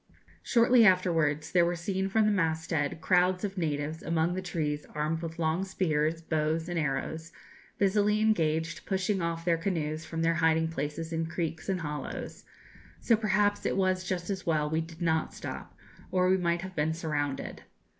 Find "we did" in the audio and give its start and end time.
14.71-15.03